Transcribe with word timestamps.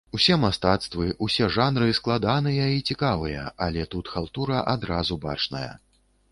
Усе 0.17 0.35
мастацтвы, 0.43 1.03
усе 1.25 1.49
жанры 1.57 1.89
складаныя 1.99 2.65
і 2.77 2.83
цікавыя, 2.93 3.45
але 3.69 3.87
тут 3.95 4.05
халтура 4.17 4.67
адразу 4.77 5.23
бачная. 5.31 5.67